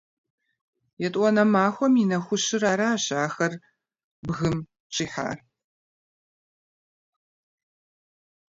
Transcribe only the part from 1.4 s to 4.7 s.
махуэм и нэхущыр аращ ахэр бгым